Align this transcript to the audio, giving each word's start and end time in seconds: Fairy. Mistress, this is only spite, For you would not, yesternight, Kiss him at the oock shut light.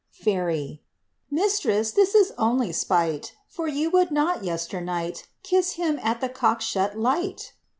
Fairy. 0.23 0.81
Mistress, 1.29 1.91
this 1.91 2.15
is 2.15 2.33
only 2.35 2.71
spite, 2.71 3.33
For 3.47 3.67
you 3.67 3.91
would 3.91 4.09
not, 4.09 4.43
yesternight, 4.43 5.27
Kiss 5.43 5.73
him 5.73 5.99
at 6.01 6.21
the 6.21 6.29
oock 6.43 6.59
shut 6.59 6.97
light. 6.97 7.53